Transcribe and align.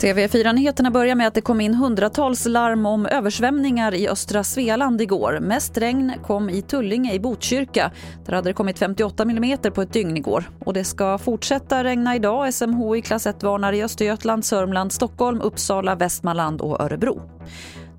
TV4-nyheterna 0.00 0.90
börjar 0.90 1.14
med 1.14 1.26
att 1.26 1.34
det 1.34 1.40
kom 1.40 1.60
in 1.60 1.74
hundratals 1.74 2.46
larm 2.46 2.86
om 2.86 3.06
översvämningar 3.06 3.94
i 3.94 4.08
östra 4.08 4.44
Svealand 4.44 5.00
igår. 5.00 5.38
Mest 5.40 5.78
regn 5.78 6.12
kom 6.26 6.50
i 6.50 6.62
Tullinge 6.62 7.14
i 7.14 7.20
Botkyrka. 7.20 7.90
Där 8.26 8.32
hade 8.32 8.50
det 8.50 8.54
kommit 8.54 8.78
58 8.78 9.22
mm 9.22 9.58
på 9.74 9.82
ett 9.82 9.92
dygn 9.92 10.16
igår. 10.16 10.50
Och 10.64 10.74
det 10.74 10.84
ska 10.84 11.18
fortsätta 11.18 11.84
regna 11.84 12.16
idag. 12.16 12.54
SMHI 12.54 13.02
klass 13.02 13.26
1-varnar 13.26 13.72
i 13.72 13.82
Östergötland, 13.82 14.44
Sörmland, 14.44 14.92
Stockholm, 14.92 15.40
Uppsala, 15.40 15.94
Västmanland 15.94 16.60
och 16.60 16.80
Örebro. 16.80 17.22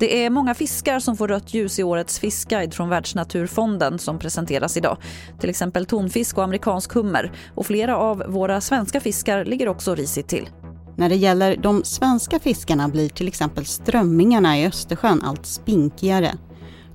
Det 0.02 0.26
är 0.26 0.30
många 0.30 0.54
fiskar 0.54 1.00
som 1.00 1.18
får 1.18 1.28
rött 1.28 1.54
ljus 1.54 1.80
i 1.80 1.84
årets 1.84 2.20
fiskguide 2.20 2.74
från 2.74 2.90
Världsnaturfonden 2.90 4.00
som 4.00 4.20
presenteras 4.20 4.78
idag. 4.78 4.98
Till 5.40 5.50
exempel 5.50 5.86
tonfisk 5.86 6.38
och 6.38 6.44
amerikansk 6.44 6.94
hummer. 6.94 7.32
Och 7.56 7.66
flera 7.66 7.98
av 7.98 8.24
våra 8.28 8.62
svenska 8.62 9.02
fiskar 9.02 9.46
ligger 9.46 9.68
också 9.68 9.96
risigt 9.96 10.28
till. 10.28 10.50
När 10.96 11.10
det 11.10 11.16
gäller 11.16 11.58
de 11.58 11.84
svenska 11.84 12.40
fiskarna 12.40 12.88
blir 12.90 13.10
till 13.10 13.28
exempel 13.28 13.66
strömmingarna 13.66 14.60
i 14.60 14.68
Östersjön 14.68 15.22
allt 15.22 15.46
spinkigare. 15.46 16.34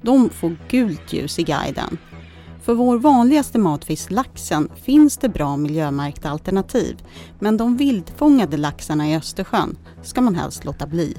De 0.02 0.30
får 0.30 0.57
gult 0.69 1.13
ljus 1.13 1.38
i 1.38 1.43
guiden. 1.43 1.99
För 2.63 2.75
vår 2.75 2.99
vanligaste 2.99 3.59
matfisk 3.59 4.11
laxen 4.11 4.69
finns 4.85 5.16
det 5.16 5.29
bra 5.29 5.57
miljömärkta 5.57 6.30
alternativ. 6.30 6.97
Men 7.41 7.57
de 7.57 7.77
vildfångade 7.77 8.57
laxarna 8.57 9.09
i 9.11 9.16
Östersjön 9.16 9.77
ska 10.02 10.21
man 10.21 10.35
helst 10.35 10.65
låta 10.65 10.87
bli. 10.87 11.16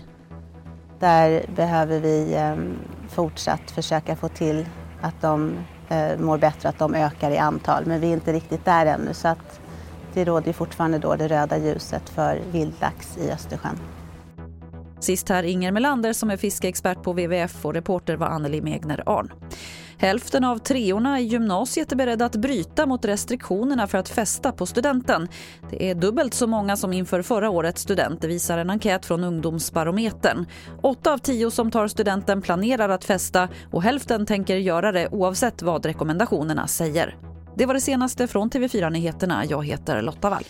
Där 0.99 1.45
behöver 1.55 1.99
vi 1.99 2.35
ehm, 2.35 2.77
fortsatt 3.09 3.71
försöka 3.71 4.15
få 4.15 4.27
till 4.27 4.65
att 5.01 5.21
de 5.21 5.57
eh, 5.89 6.19
mår 6.19 6.37
bättre, 6.37 6.69
att 6.69 6.79
de 6.79 6.95
ökar 6.95 7.31
i 7.31 7.37
antal. 7.37 7.85
Men 7.85 7.99
vi 8.01 8.07
är 8.07 8.13
inte 8.13 8.33
riktigt 8.33 8.65
där 8.65 8.85
ännu. 8.85 9.13
Så 9.13 9.27
att 9.27 9.59
det 10.13 10.25
råder 10.25 10.53
fortfarande 10.53 10.97
då 10.99 11.15
det 11.15 11.27
röda 11.27 11.57
ljuset 11.57 12.09
för 12.09 12.41
vildlax 12.51 13.17
i 13.17 13.31
Östersjön. 13.31 13.79
Sist 14.99 15.29
här 15.29 15.43
Inger 15.43 15.71
Melander 15.71 16.13
som 16.13 16.29
är 16.29 16.37
fiskeexpert 16.37 17.03
på 17.03 17.13
WWF 17.13 17.65
och 17.65 17.73
reporter 17.73 18.15
var 18.15 18.27
Anneli 18.27 18.61
Megner 18.61 19.03
Arn. 19.05 19.31
Hälften 19.99 20.43
av 20.43 20.57
treorna 20.57 21.19
i 21.19 21.23
gymnasiet 21.23 21.91
är 21.91 21.95
beredda 21.95 22.25
att 22.25 22.35
bryta 22.35 22.85
mot 22.85 23.05
restriktionerna 23.05 23.87
för 23.87 23.97
att 23.97 24.09
festa 24.09 24.51
på 24.51 24.65
studenten. 24.65 25.27
Det 25.69 25.89
är 25.89 25.95
dubbelt 25.95 26.33
så 26.33 26.47
många 26.47 26.77
som 26.77 26.93
inför 26.93 27.21
förra 27.21 27.49
årets 27.49 27.81
student, 27.81 28.21
det 28.21 28.27
visar 28.27 28.57
en 28.57 28.69
enkät 28.69 29.05
från 29.05 29.23
Ungdomsbarometern. 29.23 30.45
Åtta 30.81 31.13
av 31.13 31.17
tio 31.17 31.51
som 31.51 31.71
tar 31.71 31.87
studenten 31.87 32.41
planerar 32.41 32.89
att 32.89 33.05
festa 33.05 33.49
och 33.71 33.83
hälften 33.83 34.25
tänker 34.25 34.55
göra 34.55 34.91
det 34.91 35.07
oavsett 35.11 35.61
vad 35.61 35.85
rekommendationerna 35.85 36.67
säger. 36.67 37.17
Det 37.55 37.65
var 37.65 37.73
det 37.73 37.81
senaste 37.81 38.27
från 38.27 38.49
TV4 38.49 38.89
Nyheterna. 38.89 39.45
Jag 39.45 39.65
heter 39.65 40.01
Lotta 40.01 40.29
Wall. 40.29 40.43